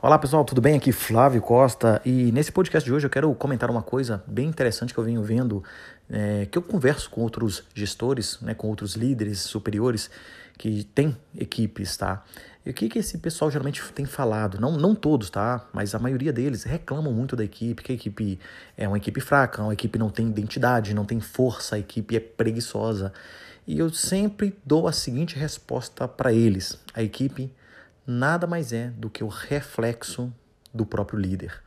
Olá 0.00 0.16
pessoal, 0.16 0.44
tudo 0.44 0.60
bem? 0.60 0.76
Aqui 0.76 0.92
Flávio 0.92 1.42
Costa 1.42 2.00
e 2.04 2.30
nesse 2.30 2.52
podcast 2.52 2.88
de 2.88 2.94
hoje 2.94 3.04
eu 3.04 3.10
quero 3.10 3.34
comentar 3.34 3.68
uma 3.68 3.82
coisa 3.82 4.22
bem 4.28 4.48
interessante 4.48 4.94
que 4.94 5.00
eu 5.00 5.04
venho 5.04 5.22
vendo, 5.24 5.62
é, 6.08 6.46
que 6.46 6.56
eu 6.56 6.62
converso 6.62 7.10
com 7.10 7.20
outros 7.20 7.64
gestores, 7.74 8.40
né, 8.40 8.54
com 8.54 8.68
outros 8.68 8.94
líderes 8.94 9.40
superiores 9.40 10.08
que 10.56 10.84
têm 10.84 11.16
equipes, 11.36 11.96
tá? 11.96 12.24
E 12.64 12.70
o 12.70 12.74
que, 12.74 12.88
que 12.88 12.98
esse 12.98 13.18
pessoal 13.18 13.50
geralmente 13.50 13.82
tem 13.92 14.04
falado? 14.04 14.60
Não, 14.60 14.72
não 14.78 14.94
todos, 14.94 15.30
tá? 15.30 15.66
Mas 15.72 15.94
a 15.94 15.98
maioria 15.98 16.32
deles 16.32 16.62
reclamam 16.62 17.12
muito 17.12 17.34
da 17.34 17.44
equipe, 17.44 17.82
que 17.82 17.92
a 17.92 17.94
equipe 17.94 18.38
é 18.76 18.86
uma 18.86 18.98
equipe 18.98 19.20
fraca, 19.20 19.62
uma 19.62 19.72
equipe 19.72 19.98
não 19.98 20.10
tem 20.10 20.28
identidade, 20.28 20.94
não 20.94 21.04
tem 21.04 21.18
força, 21.18 21.76
a 21.76 21.78
equipe 21.78 22.16
é 22.16 22.20
preguiçosa. 22.20 23.12
E 23.68 23.78
eu 23.78 23.90
sempre 23.90 24.58
dou 24.64 24.88
a 24.88 24.92
seguinte 24.92 25.36
resposta 25.36 26.08
para 26.08 26.32
eles: 26.32 26.78
a 26.94 27.02
equipe 27.02 27.52
nada 28.06 28.46
mais 28.46 28.72
é 28.72 28.88
do 28.88 29.10
que 29.10 29.22
o 29.22 29.28
reflexo 29.28 30.32
do 30.72 30.86
próprio 30.86 31.18
líder. 31.18 31.62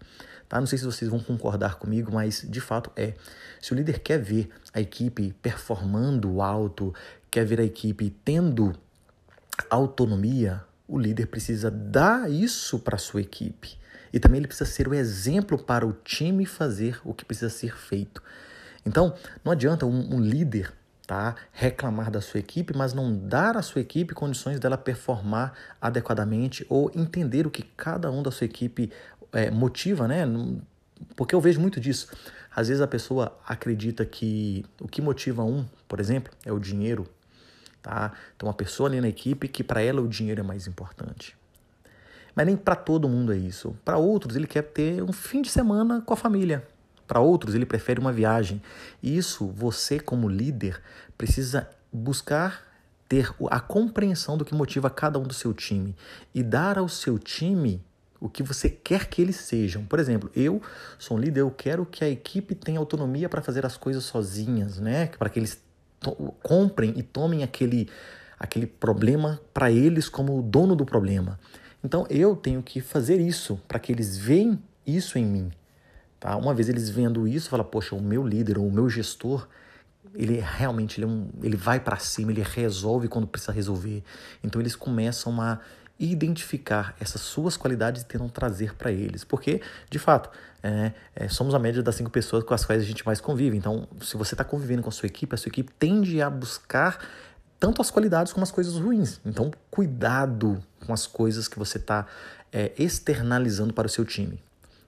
Tá? 0.50 0.60
Não 0.60 0.66
sei 0.66 0.80
se 0.80 0.86
vocês 0.86 1.12
vão 1.12 1.20
concordar 1.20 1.76
comigo, 1.76 2.12
mas 2.12 2.44
de 2.50 2.60
fato 2.60 2.92
é. 2.96 3.14
Se 3.62 3.72
o 3.72 3.76
líder 3.76 4.00
quer 4.00 4.18
ver 4.18 4.50
a 4.74 4.82
equipe 4.82 5.32
performando 5.44 6.42
alto, 6.42 6.92
quer 7.30 7.46
ver 7.46 7.60
a 7.60 7.64
equipe 7.64 8.10
tendo 8.26 8.74
autonomia, 9.70 10.66
o 10.88 10.98
líder 10.98 11.28
precisa 11.28 11.70
dar 11.70 12.32
isso 12.32 12.80
para 12.80 12.98
sua 12.98 13.22
equipe. 13.22 13.78
E 14.12 14.20
também 14.20 14.40
ele 14.40 14.48
precisa 14.48 14.68
ser 14.68 14.88
o 14.88 14.94
exemplo 14.96 15.56
para 15.56 15.86
o 15.86 15.94
time 15.94 16.48
fazer 16.48 17.00
o 17.06 17.14
que 17.14 17.24
precisa 17.24 17.50
ser 17.50 17.78
feito. 17.78 18.24
Então, 18.84 19.14
não 19.46 19.52
adianta 19.52 19.86
um, 19.86 20.16
um 20.16 20.20
líder 20.20 20.74
tá? 21.12 21.36
reclamar 21.52 22.10
da 22.10 22.22
sua 22.22 22.40
equipe, 22.40 22.74
mas 22.74 22.94
não 22.94 23.14
dar 23.14 23.58
à 23.58 23.62
sua 23.62 23.82
equipe 23.82 24.14
condições 24.14 24.62
dela 24.62 24.78
performar 24.78 25.52
adequadamente 25.82 26.66
ou 26.70 26.90
entender 26.96 27.46
o 27.46 27.52
que 27.52 27.64
cada 27.64 28.10
um 28.10 28.24
da 28.24 28.32
sua 28.32 28.46
equipe 28.46 28.90
é, 29.34 29.52
motiva, 29.52 30.08
né? 30.08 30.24
Porque 31.18 31.36
eu 31.36 31.42
vejo 31.42 31.60
muito 31.60 31.82
disso. 31.82 32.08
Às 32.56 32.70
vezes 32.70 32.82
a 32.82 32.88
pessoa 32.88 33.38
acredita 33.46 34.06
que 34.06 34.64
o 34.80 34.88
que 34.88 35.02
motiva 35.02 35.44
um, 35.44 35.66
por 35.86 36.00
exemplo, 36.00 36.32
é 36.46 36.54
o 36.54 36.60
dinheiro, 36.60 37.06
tá? 37.82 38.14
Então 38.38 38.48
uma 38.48 38.56
pessoa 38.56 38.88
ali 38.88 39.02
na 39.02 39.10
equipe 39.10 39.50
que 39.50 39.66
para 39.66 39.82
ela 39.82 40.00
o 40.00 40.08
dinheiro 40.08 40.40
é 40.40 40.44
mais 40.44 40.66
importante. 40.66 41.36
Mas 42.34 42.46
nem 42.46 42.56
para 42.56 42.78
todo 42.78 43.10
mundo 43.10 43.34
é 43.34 43.38
isso. 43.38 43.76
Para 43.84 43.98
outros 43.98 44.38
ele 44.38 44.48
quer 44.48 44.62
ter 44.62 45.04
um 45.04 45.12
fim 45.12 45.42
de 45.42 45.50
semana 45.50 46.00
com 46.00 46.14
a 46.14 46.18
família. 46.18 46.66
Para 47.12 47.20
outros, 47.20 47.54
ele 47.54 47.66
prefere 47.66 48.00
uma 48.00 48.14
viagem. 48.14 48.62
Isso, 49.04 49.46
você, 49.48 50.00
como 50.00 50.30
líder, 50.30 50.82
precisa 51.18 51.70
buscar 51.92 52.66
ter 53.06 53.36
a 53.50 53.60
compreensão 53.60 54.38
do 54.38 54.46
que 54.46 54.56
motiva 54.56 54.90
cada 54.90 55.20
um 55.20 55.24
do 55.24 55.34
seu 55.34 55.54
time 55.54 55.94
e 56.34 56.42
dar 56.42 56.78
ao 56.78 56.88
seu 56.88 57.20
time 57.20 57.84
o 58.18 58.30
que 58.30 58.42
você 58.42 58.70
quer 58.70 59.08
que 59.10 59.22
eles 59.22 59.36
sejam. 59.36 59.84
Por 59.84 60.00
exemplo, 60.00 60.32
eu 60.34 60.62
sou 60.98 61.18
um 61.18 61.20
líder, 61.20 61.42
eu 61.42 61.52
quero 61.52 61.86
que 61.86 62.06
a 62.06 62.08
equipe 62.08 62.56
tenha 62.56 62.80
autonomia 62.80 63.28
para 63.28 63.42
fazer 63.42 63.66
as 63.66 63.76
coisas 63.76 64.06
sozinhas, 64.06 64.80
né? 64.80 65.08
Para 65.08 65.28
que 65.28 65.38
eles 65.38 65.62
comprem 66.42 66.94
e 66.96 67.04
tomem 67.04 67.44
aquele, 67.44 67.90
aquele 68.40 68.66
problema 68.66 69.38
para 69.54 69.70
eles 69.70 70.08
como 70.08 70.40
o 70.40 70.42
dono 70.42 70.78
do 70.78 70.86
problema. 70.86 71.38
Então 71.84 72.08
eu 72.10 72.38
tenho 72.38 72.64
que 72.64 72.80
fazer 72.80 73.20
isso 73.20 73.60
para 73.68 73.80
que 73.80 73.92
eles 73.92 74.18
vejam 74.18 74.58
isso 74.88 75.20
em 75.20 75.26
mim. 75.26 75.52
Tá? 76.22 76.38
Uma 76.38 76.54
vez 76.54 76.70
eles 76.70 76.88
vendo 76.88 77.28
isso, 77.28 77.50
fala, 77.50 77.64
poxa, 77.64 77.96
o 77.96 78.02
meu 78.02 78.26
líder 78.26 78.60
o 78.60 78.72
meu 78.72 78.88
gestor, 78.88 79.48
ele 80.14 80.40
realmente 80.40 81.00
ele, 81.00 81.06
é 81.06 81.08
um, 81.08 81.30
ele 81.42 81.58
vai 81.58 81.80
para 81.80 81.98
cima, 81.98 82.32
ele 82.32 82.44
resolve 82.44 83.08
quando 83.08 83.26
precisa 83.26 83.52
resolver. 83.52 84.04
Então 84.44 84.62
eles 84.62 84.76
começam 84.76 85.42
a 85.42 85.60
identificar 86.00 86.96
essas 87.00 87.22
suas 87.22 87.58
qualidades 87.58 88.04
e 88.04 88.06
tentam 88.06 88.30
trazer 88.30 88.76
para 88.76 88.92
eles. 88.92 89.24
Porque, 89.24 89.62
de 89.90 89.98
fato, 89.98 90.30
é, 90.62 90.92
é, 91.16 91.28
somos 91.28 91.56
a 91.56 91.60
média 91.60 91.82
das 91.82 91.96
cinco 91.96 92.12
pessoas 92.12 92.44
com 92.44 92.54
as 92.54 92.64
quais 92.64 92.84
a 92.84 92.86
gente 92.86 93.04
mais 93.04 93.20
convive. 93.20 93.58
Então, 93.58 93.88
se 94.00 94.16
você 94.16 94.36
está 94.36 94.44
convivendo 94.44 94.84
com 94.84 94.90
a 94.90 94.92
sua 94.92 95.08
equipe, 95.08 95.34
a 95.34 95.38
sua 95.38 95.50
equipe 95.50 95.72
tende 95.80 96.22
a 96.22 96.30
buscar 96.30 97.04
tanto 97.60 97.82
as 97.82 97.90
qualidades 97.90 98.32
como 98.32 98.44
as 98.44 98.52
coisas 98.52 98.76
ruins. 98.76 99.20
Então, 99.26 99.52
cuidado 99.72 100.64
com 100.86 100.94
as 100.94 101.08
coisas 101.08 101.48
que 101.48 101.58
você 101.58 101.78
está 101.78 102.06
é, 102.52 102.72
externalizando 102.78 103.74
para 103.74 103.88
o 103.88 103.90
seu 103.90 104.06
time. 104.06 104.40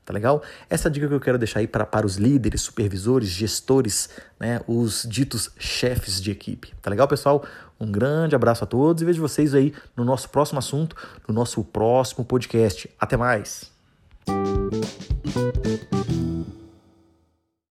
Tá 0.06 0.14
legal? 0.14 0.44
Essa 0.70 0.90
dica 0.90 1.08
que 1.08 1.14
eu 1.14 1.20
quero 1.20 1.38
deixar 1.38 1.60
aí 1.60 1.68
para, 1.68 1.86
para 1.86 2.06
os 2.06 2.18
líderes, 2.18 2.62
supervisores, 2.62 3.30
gestores, 3.30 4.10
né, 4.40 4.60
os 4.68 5.08
ditos 5.10 5.52
chefes 5.58 6.22
de 6.22 6.30
equipe. 6.32 6.74
Tá 6.82 6.90
legal, 6.90 7.08
pessoal? 7.08 7.46
Um 7.80 7.92
grande 7.92 8.36
abraço 8.36 8.64
a 8.64 8.68
todos 8.68 9.02
e 9.02 9.06
vejo 9.06 9.22
vocês 9.22 9.54
aí 9.54 9.74
no 9.96 10.04
nosso 10.04 10.30
próximo 10.30 10.60
assunto, 10.60 10.96
no 11.28 11.34
nosso 11.34 11.64
próximo 11.64 12.26
podcast. 12.26 12.90
Até 13.00 13.16
mais! 13.16 13.72